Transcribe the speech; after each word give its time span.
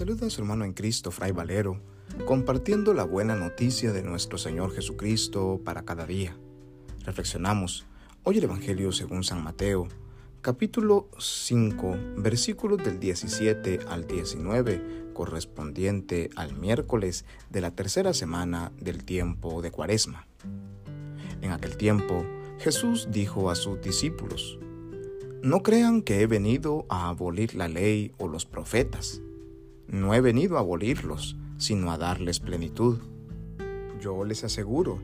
saluda 0.00 0.28
a 0.28 0.30
su 0.30 0.40
hermano 0.40 0.64
en 0.64 0.72
Cristo, 0.72 1.10
Fray 1.10 1.30
Valero, 1.30 1.78
compartiendo 2.24 2.94
la 2.94 3.04
buena 3.04 3.36
noticia 3.36 3.92
de 3.92 4.02
nuestro 4.02 4.38
Señor 4.38 4.72
Jesucristo 4.72 5.60
para 5.62 5.82
cada 5.82 6.06
día. 6.06 6.34
Reflexionamos 7.04 7.84
hoy 8.22 8.38
el 8.38 8.44
Evangelio 8.44 8.92
según 8.92 9.24
San 9.24 9.44
Mateo, 9.44 9.88
capítulo 10.40 11.10
5, 11.18 11.98
versículos 12.16 12.82
del 12.82 12.98
17 12.98 13.80
al 13.88 14.06
19, 14.06 15.10
correspondiente 15.12 16.30
al 16.34 16.56
miércoles 16.56 17.26
de 17.50 17.60
la 17.60 17.72
tercera 17.72 18.14
semana 18.14 18.72
del 18.80 19.04
tiempo 19.04 19.60
de 19.60 19.70
Cuaresma. 19.70 20.26
En 21.42 21.52
aquel 21.52 21.76
tiempo, 21.76 22.24
Jesús 22.58 23.08
dijo 23.10 23.50
a 23.50 23.54
sus 23.54 23.82
discípulos, 23.82 24.58
No 25.42 25.62
crean 25.62 26.00
que 26.00 26.22
he 26.22 26.26
venido 26.26 26.86
a 26.88 27.10
abolir 27.10 27.54
la 27.54 27.68
ley 27.68 28.14
o 28.16 28.28
los 28.28 28.46
profetas. 28.46 29.20
No 29.90 30.14
he 30.14 30.20
venido 30.20 30.56
a 30.56 30.60
abolirlos, 30.60 31.36
sino 31.58 31.90
a 31.90 31.98
darles 31.98 32.38
plenitud. 32.38 33.00
Yo 34.00 34.24
les 34.24 34.44
aseguro 34.44 35.02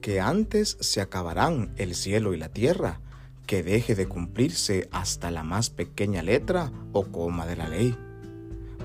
que 0.00 0.20
antes 0.20 0.78
se 0.80 1.02
acabarán 1.02 1.74
el 1.76 1.94
cielo 1.94 2.32
y 2.32 2.38
la 2.38 2.48
tierra, 2.48 3.00
que 3.46 3.62
deje 3.62 3.94
de 3.94 4.08
cumplirse 4.08 4.88
hasta 4.90 5.30
la 5.30 5.42
más 5.42 5.68
pequeña 5.68 6.22
letra 6.22 6.72
o 6.92 7.04
coma 7.04 7.46
de 7.46 7.56
la 7.56 7.68
ley. 7.68 7.94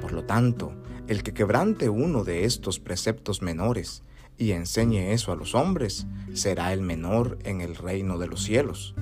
Por 0.01 0.11
lo 0.11 0.25
tanto, 0.25 0.73
el 1.07 1.23
que 1.23 1.33
quebrante 1.33 1.87
uno 1.87 2.25
de 2.25 2.43
estos 2.43 2.79
preceptos 2.79 3.41
menores 3.41 4.03
y 4.37 4.51
enseñe 4.51 5.13
eso 5.13 5.31
a 5.31 5.37
los 5.37 5.55
hombres, 5.55 6.07
será 6.34 6.73
el 6.73 6.81
menor 6.81 7.39
en 7.45 7.61
el 7.61 7.75
reino 7.75 8.17
de 8.17 8.27
los 8.27 8.43
cielos. 8.43 8.95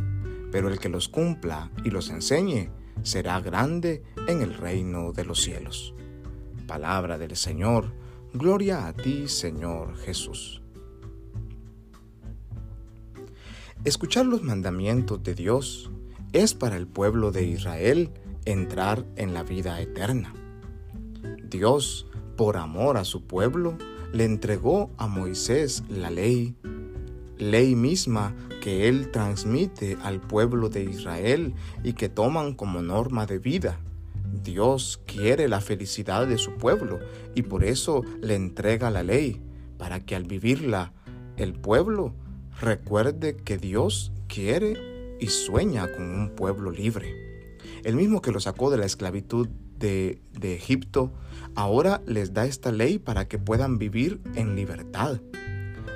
Pero 0.52 0.70
el 0.70 0.78
que 0.78 0.90
los 0.90 1.10
cumpla 1.10 1.72
y 1.84 1.90
los 1.90 2.12
enseñe, 2.12 2.70
será 3.02 3.42
grande 3.42 4.04
en 4.28 4.42
el 4.42 4.54
reino 4.54 5.12
de 5.12 5.26
los 5.26 5.42
cielos. 5.42 5.96
Palabra 6.68 7.20
del 7.20 7.36
Señor, 7.36 7.94
gloria 8.34 8.88
a 8.88 8.94
ti 8.94 9.28
Señor 9.28 9.96
Jesús. 9.98 10.64
Escuchar 13.84 14.26
los 14.26 14.42
mandamientos 14.42 15.22
de 15.22 15.36
Dios 15.36 15.92
es 16.34 16.56
para 16.56 16.76
el 16.76 16.88
pueblo 16.88 17.32
de 17.32 17.46
Israel 17.46 18.10
entrar 18.46 19.06
en 19.16 19.36
la 19.36 19.44
vida 19.44 19.80
eterna. 19.80 20.34
Dios, 21.44 22.08
por 22.36 22.58
amor 22.58 22.98
a 22.98 23.06
su 23.06 23.28
pueblo, 23.28 23.78
le 24.12 24.26
entregó 24.26 24.90
a 24.98 25.08
Moisés 25.08 25.84
la 25.88 26.10
ley, 26.10 26.56
ley 27.38 27.76
misma 27.76 28.36
que 28.60 28.90
él 28.90 29.12
transmite 29.12 29.98
al 30.02 30.20
pueblo 30.20 30.70
de 30.70 30.84
Israel 30.84 31.54
y 31.84 31.94
que 31.94 32.10
toman 32.10 32.56
como 32.56 32.82
norma 32.82 33.28
de 33.28 33.38
vida 33.38 33.80
Dios 34.44 35.02
quiere 35.06 35.48
la 35.48 35.62
felicidad 35.62 36.28
de 36.28 36.38
su 36.38 36.54
pueblo 36.58 37.00
y 37.34 37.44
por 37.44 37.64
eso 37.64 38.04
le 38.22 38.36
entrega 38.36 38.90
la 38.90 39.04
ley, 39.04 39.42
para 39.78 40.00
que 40.00 40.16
al 40.16 40.24
vivirla 40.24 40.94
el 41.38 41.54
pueblo 41.54 42.14
recuerde 42.60 43.36
que 43.36 43.58
Dios 43.58 44.12
quiere 44.28 45.18
y 45.20 45.28
sueña 45.28 45.92
con 45.92 46.04
un 46.04 46.30
pueblo 46.30 46.72
libre. 46.72 47.14
El 47.84 47.96
mismo 47.96 48.22
que 48.22 48.32
lo 48.32 48.40
sacó 48.40 48.72
de 48.72 48.78
la 48.78 48.86
esclavitud 48.86 49.48
de, 49.78 50.22
de 50.32 50.56
Egipto, 50.56 51.14
ahora 51.56 52.02
les 52.06 52.34
da 52.34 52.46
esta 52.46 52.72
ley 52.72 53.00
para 53.00 53.28
que 53.28 53.38
puedan 53.38 53.78
vivir 53.78 54.22
en 54.36 54.56
libertad. 54.56 55.20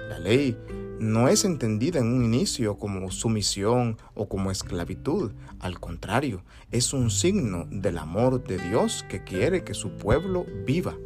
La 0.09 0.20
ley 0.20 0.58
no 1.00 1.30
es 1.30 1.45
entendida 1.45 2.00
en 2.00 2.08
un 2.08 2.23
inicio 2.25 2.78
como 2.78 3.09
sumisión 3.11 3.97
o 4.16 4.28
como 4.28 4.52
esclavitud. 4.52 5.31
Al 5.59 5.80
contrario, 5.80 6.44
es 6.72 6.94
un 6.94 7.09
signo 7.09 7.67
del 7.72 7.97
amor 7.97 8.44
de 8.44 8.58
Dios 8.58 9.06
que 9.08 9.23
quiere 9.23 9.64
que 9.64 9.73
su 9.73 9.91
pueblo 9.91 10.46
viva 10.66 10.97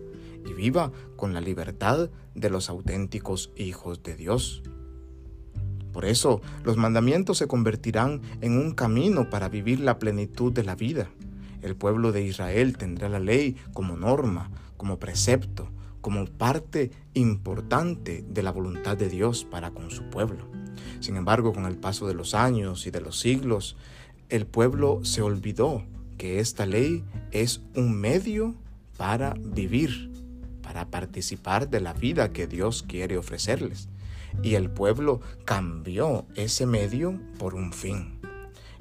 y 0.46 0.54
viva 0.54 0.92
con 1.16 1.34
la 1.34 1.42
libertad 1.42 2.10
de 2.34 2.50
los 2.50 2.70
auténticos 2.70 3.52
hijos 3.56 4.02
de 4.04 4.16
Dios. 4.16 4.64
Por 5.92 6.06
eso, 6.06 6.42
los 6.64 6.76
mandamientos 6.76 7.38
se 7.38 7.48
convertirán 7.48 8.22
en 8.42 8.58
un 8.58 8.72
camino 8.72 9.30
para 9.30 9.48
vivir 9.48 9.80
la 9.80 10.00
plenitud 10.00 10.52
de 10.52 10.64
la 10.64 10.76
vida. 10.76 11.10
El 11.62 11.76
pueblo 11.76 12.12
de 12.12 12.24
Israel 12.24 12.78
tendrá 12.78 13.10
la 13.10 13.20
ley 13.20 13.56
como 13.74 13.96
norma, 13.96 14.50
como 14.76 14.98
precepto, 14.98 15.70
como 16.04 16.26
parte 16.26 16.92
importante 17.14 18.26
de 18.28 18.44
la 18.44 18.52
voluntad 18.52 18.98
de 18.98 19.08
Dios 19.08 19.46
para 19.46 19.72
con 19.72 19.90
su 19.90 20.04
pueblo. 20.10 20.50
Sin 21.00 21.16
embargo, 21.16 21.54
con 21.54 21.66
el 21.66 21.78
paso 21.78 22.08
de 22.08 22.14
los 22.14 22.36
años 22.36 22.86
y 22.86 22.92
de 22.92 23.00
los 23.00 23.22
siglos, 23.22 23.78
el 24.28 24.46
pueblo 24.46 25.00
se 25.04 25.22
olvidó 25.22 25.86
que 26.18 26.42
esta 26.42 26.66
ley 26.66 27.06
es 27.32 27.62
un 27.74 27.96
medio 27.96 28.54
para 28.98 29.34
vivir, 29.40 30.12
para 30.62 30.92
participar 30.92 31.70
de 31.70 31.80
la 31.80 31.94
vida 31.94 32.34
que 32.34 32.48
Dios 32.48 32.84
quiere 32.84 33.18
ofrecerles. 33.18 33.88
Y 34.42 34.56
el 34.56 34.70
pueblo 34.70 35.22
cambió 35.46 36.26
ese 36.36 36.66
medio 36.66 37.18
por 37.40 37.56
un 37.56 37.72
fin. 37.72 38.20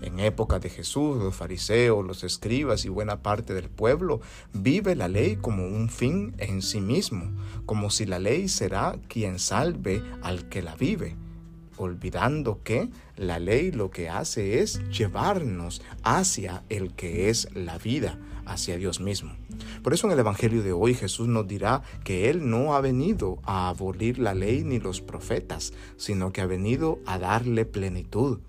En 0.02 0.20
época 0.20 0.58
de 0.58 0.68
Jesús, 0.68 1.18
los 1.18 1.34
fariseos, 1.34 2.04
los 2.04 2.24
escribas 2.24 2.84
y 2.84 2.88
buena 2.88 3.22
parte 3.22 3.54
del 3.54 3.70
pueblo 3.70 4.20
vive 4.52 4.96
la 4.96 5.08
ley 5.08 5.36
como 5.36 5.66
un 5.66 5.88
fin 5.88 6.34
en 6.38 6.60
sí 6.60 6.80
mismo, 6.80 7.30
como 7.66 7.88
si 7.88 8.04
la 8.04 8.18
ley 8.18 8.48
será 8.48 8.98
quien 9.08 9.38
salve 9.38 10.02
al 10.22 10.48
que 10.48 10.60
la 10.60 10.74
vive 10.74 11.16
olvidando 11.82 12.60
que 12.62 12.88
la 13.16 13.38
ley 13.38 13.72
lo 13.72 13.90
que 13.90 14.08
hace 14.08 14.60
es 14.60 14.80
llevarnos 14.90 15.82
hacia 16.02 16.62
el 16.69 16.94
que 16.94 17.28
es 17.28 17.48
la 17.54 17.78
vida, 17.78 18.19
hacia 18.46 18.76
Dios 18.76 19.00
mismo. 19.00 19.32
Por 19.82 19.92
eso 19.92 20.06
en 20.06 20.12
el 20.12 20.19
Evangelio 20.19 20.62
de 20.62 20.72
hoy 20.72 20.94
Jesús 20.94 21.28
nos 21.28 21.46
dirá 21.46 21.82
que 22.04 22.30
Él 22.30 22.48
no 22.48 22.74
ha 22.74 22.80
venido 22.80 23.40
a 23.44 23.69
abolir 23.69 24.19
la 24.19 24.34
ley 24.34 24.64
ni 24.64 24.78
los 24.78 25.00
profetas, 25.00 25.72
sino 25.96 26.32
que 26.32 26.40
ha 26.40 26.46
venido 26.46 26.98
a 27.06 27.19
darle 27.19 27.64
plenitud 27.64 28.40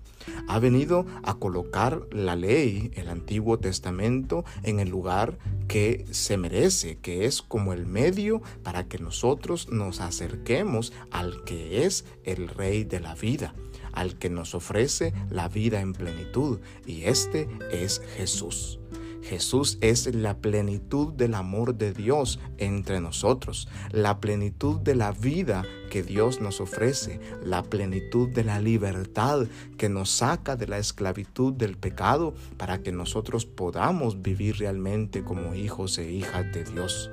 ha 0.48 0.58
venido 0.58 1.06
a 1.22 1.34
colocar 1.38 2.02
la 2.10 2.36
ley, 2.36 2.90
el 2.94 3.08
Antiguo 3.08 3.58
Testamento, 3.58 4.44
en 4.62 4.80
el 4.80 4.88
lugar 4.88 5.38
que 5.68 6.04
se 6.10 6.36
merece, 6.36 6.98
que 6.98 7.24
es 7.26 7.42
como 7.42 7.72
el 7.72 7.86
medio 7.86 8.42
para 8.62 8.88
que 8.88 8.98
nosotros 8.98 9.68
nos 9.70 10.00
acerquemos 10.00 10.92
al 11.10 11.44
que 11.44 11.84
es 11.84 12.04
el 12.24 12.48
Rey 12.48 12.84
de 12.84 13.00
la 13.00 13.14
vida, 13.14 13.54
al 13.92 14.18
que 14.18 14.30
nos 14.30 14.54
ofrece 14.54 15.12
la 15.30 15.48
vida 15.48 15.80
en 15.80 15.92
plenitud, 15.92 16.60
y 16.86 17.04
este 17.04 17.48
es 17.70 18.02
Jesús. 18.16 18.78
Jesús 19.24 19.78
es 19.80 20.14
la 20.14 20.36
plenitud 20.36 21.14
del 21.14 21.34
amor 21.34 21.76
de 21.76 21.94
Dios 21.94 22.38
entre 22.58 23.00
nosotros, 23.00 23.68
la 23.90 24.20
plenitud 24.20 24.80
de 24.80 24.94
la 24.94 25.12
vida 25.12 25.64
que 25.90 26.02
Dios 26.02 26.42
nos 26.42 26.60
ofrece, 26.60 27.20
la 27.42 27.62
plenitud 27.62 28.28
de 28.28 28.44
la 28.44 28.60
libertad 28.60 29.46
que 29.78 29.88
nos 29.88 30.10
saca 30.10 30.56
de 30.56 30.66
la 30.66 30.76
esclavitud 30.78 31.54
del 31.54 31.78
pecado 31.78 32.34
para 32.58 32.82
que 32.82 32.92
nosotros 32.92 33.46
podamos 33.46 34.20
vivir 34.20 34.58
realmente 34.58 35.24
como 35.24 35.54
hijos 35.54 35.96
e 35.96 36.12
hijas 36.12 36.52
de 36.52 36.64
Dios. 36.64 37.10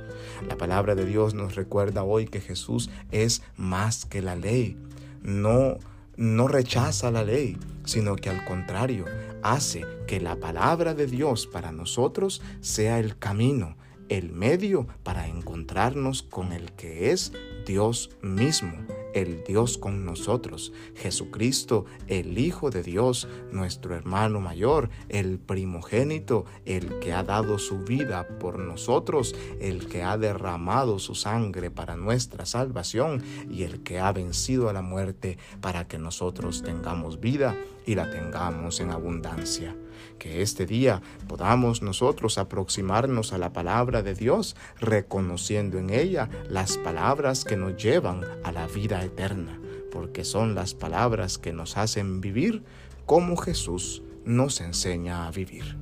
La 0.47 0.57
palabra 0.57 0.95
de 0.95 1.05
Dios 1.05 1.33
nos 1.33 1.55
recuerda 1.55 2.03
hoy 2.03 2.25
que 2.25 2.41
Jesús 2.41 2.89
es 3.11 3.41
más 3.55 4.05
que 4.05 4.21
la 4.21 4.35
ley. 4.35 4.77
No 5.21 5.77
no 6.21 6.47
rechaza 6.47 7.09
la 7.09 7.23
ley, 7.23 7.57
sino 7.83 8.15
que 8.15 8.29
al 8.29 8.45
contrario, 8.45 9.05
hace 9.41 9.83
que 10.05 10.21
la 10.21 10.35
palabra 10.35 10.93
de 10.93 11.07
Dios 11.07 11.47
para 11.47 11.71
nosotros 11.71 12.43
sea 12.59 12.99
el 12.99 13.17
camino, 13.17 13.75
el 14.07 14.31
medio 14.31 14.85
para 15.01 15.27
encontrarnos 15.27 16.21
con 16.21 16.53
el 16.53 16.73
que 16.73 17.09
es 17.09 17.33
Dios 17.65 18.11
mismo, 18.21 18.71
el 19.13 19.43
Dios 19.43 19.77
con 19.77 20.05
nosotros, 20.05 20.73
Jesucristo, 20.95 21.85
el 22.07 22.37
Hijo 22.37 22.69
de 22.69 22.83
Dios, 22.83 23.27
nuestro 23.51 23.95
hermano 23.95 24.39
mayor, 24.39 24.89
el 25.09 25.39
primogénito, 25.39 26.45
el 26.65 26.99
que 26.99 27.13
ha 27.13 27.23
dado 27.23 27.59
su 27.59 27.79
vida 27.79 28.27
por 28.39 28.59
nosotros, 28.59 29.35
el 29.59 29.87
que 29.87 30.03
ha 30.03 30.17
derramado 30.17 30.99
su 30.99 31.15
sangre 31.15 31.71
para 31.71 31.95
nuestra 31.95 32.45
salvación 32.45 33.23
y 33.49 33.63
el 33.63 33.83
que 33.83 33.99
ha 33.99 34.11
vencido 34.11 34.69
a 34.69 34.73
la 34.73 34.81
muerte 34.81 35.37
para 35.61 35.87
que 35.87 35.97
nosotros 35.97 36.63
tengamos 36.63 37.19
vida 37.19 37.55
y 37.85 37.95
la 37.95 38.09
tengamos 38.09 38.79
en 38.79 38.91
abundancia. 38.91 39.75
Que 40.19 40.41
este 40.41 40.65
día 40.65 41.01
podamos 41.27 41.81
nosotros 41.81 42.37
aproximarnos 42.37 43.33
a 43.33 43.37
la 43.37 43.53
palabra 43.53 44.01
de 44.01 44.13
Dios, 44.13 44.55
reconociendo 44.79 45.77
en 45.77 45.89
ella 45.89 46.29
las 46.49 46.77
palabras 46.77 47.45
que 47.45 47.57
nos 47.57 47.75
llevan 47.75 48.23
a 48.43 48.51
la 48.51 48.67
vida 48.67 49.03
eterna, 49.03 49.59
porque 49.91 50.23
son 50.23 50.55
las 50.55 50.73
palabras 50.73 51.37
que 51.37 51.53
nos 51.53 51.77
hacen 51.77 52.21
vivir 52.21 52.63
como 53.05 53.35
Jesús 53.35 54.03
nos 54.25 54.61
enseña 54.61 55.27
a 55.27 55.31
vivir. 55.31 55.77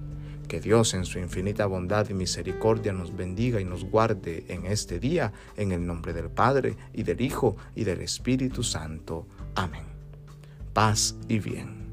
Que 0.48 0.60
Dios 0.60 0.96
en 0.96 1.06
su 1.06 1.20
infinita 1.20 1.68
bondad 1.68 2.10
y 2.10 2.16
misericordia 2.16 2.92
nos 2.92 3.16
bendiga 3.16 3.62
y 3.62 3.66
nos 3.66 3.84
guarde 3.84 4.46
en 4.48 4.66
este 4.66 5.00
día, 5.00 5.32
en 5.58 5.72
el 5.72 5.86
nombre 5.86 6.12
del 6.12 6.32
Padre 6.32 6.76
y 6.92 7.04
del 7.04 7.22
Hijo 7.22 7.56
y 7.76 7.84
del 7.84 8.02
Espíritu 8.02 8.64
Santo. 8.64 9.28
Amén. 9.54 9.84
Paz 10.74 11.16
y 11.28 11.38
bien. 11.38 11.89